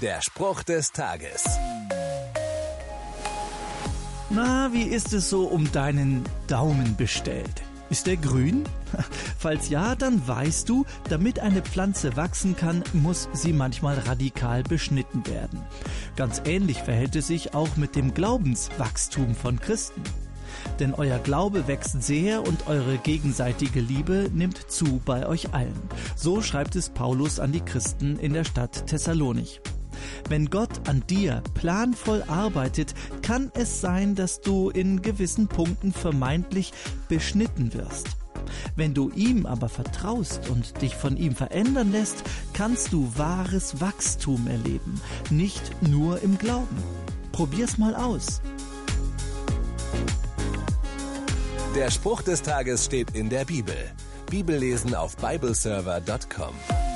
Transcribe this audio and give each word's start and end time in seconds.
Der 0.00 0.22
Spruch 0.22 0.62
des 0.62 0.92
Tages. 0.92 1.44
Na, 4.30 4.72
wie 4.72 4.84
ist 4.84 5.12
es 5.12 5.28
so 5.28 5.44
um 5.44 5.70
deinen 5.72 6.24
Daumen 6.46 6.96
bestellt? 6.96 7.62
Ist 7.90 8.06
der 8.06 8.16
grün? 8.16 8.64
Falls 9.38 9.68
ja, 9.68 9.94
dann 9.94 10.26
weißt 10.26 10.66
du, 10.70 10.86
damit 11.10 11.40
eine 11.40 11.60
Pflanze 11.60 12.16
wachsen 12.16 12.56
kann, 12.56 12.82
muss 12.94 13.28
sie 13.34 13.52
manchmal 13.52 13.98
radikal 13.98 14.62
beschnitten 14.62 15.26
werden. 15.26 15.60
Ganz 16.16 16.40
ähnlich 16.46 16.78
verhält 16.78 17.14
es 17.16 17.26
sich 17.26 17.52
auch 17.52 17.76
mit 17.76 17.94
dem 17.94 18.14
Glaubenswachstum 18.14 19.34
von 19.34 19.60
Christen. 19.60 20.02
Denn 20.78 20.94
euer 20.94 21.18
Glaube 21.18 21.68
wächst 21.68 22.02
sehr 22.02 22.42
und 22.42 22.68
eure 22.68 22.96
gegenseitige 22.96 23.80
Liebe 23.80 24.30
nimmt 24.32 24.70
zu 24.70 25.02
bei 25.04 25.26
euch 25.26 25.52
allen. 25.52 25.78
So 26.16 26.40
schreibt 26.40 26.74
es 26.74 26.88
Paulus 26.88 27.38
an 27.38 27.52
die 27.52 27.60
Christen 27.60 28.18
in 28.18 28.32
der 28.32 28.44
Stadt 28.44 28.86
Thessalonich. 28.86 29.60
Wenn 30.28 30.50
Gott 30.50 30.88
an 30.88 31.02
dir 31.08 31.42
planvoll 31.54 32.22
arbeitet, 32.26 32.94
kann 33.22 33.50
es 33.54 33.80
sein, 33.80 34.14
dass 34.14 34.40
du 34.40 34.70
in 34.70 35.02
gewissen 35.02 35.48
Punkten 35.48 35.92
vermeintlich 35.92 36.72
beschnitten 37.08 37.72
wirst. 37.74 38.08
Wenn 38.76 38.94
du 38.94 39.10
ihm 39.10 39.46
aber 39.46 39.68
vertraust 39.68 40.48
und 40.48 40.80
dich 40.82 40.94
von 40.94 41.16
ihm 41.16 41.34
verändern 41.34 41.92
lässt, 41.92 42.22
kannst 42.52 42.92
du 42.92 43.12
wahres 43.16 43.80
Wachstum 43.80 44.46
erleben, 44.46 45.00
nicht 45.30 45.82
nur 45.82 46.22
im 46.22 46.38
Glauben. 46.38 46.76
Probier's 47.32 47.78
mal 47.78 47.94
aus. 47.94 48.40
Der 51.74 51.90
Spruch 51.90 52.22
des 52.22 52.42
Tages 52.42 52.84
steht 52.84 53.12
in 53.12 53.28
der 53.28 53.44
Bibel. 53.44 53.76
Bibellesen 54.28 54.94
auf 54.94 55.16
bibleserver.com. 55.16 56.89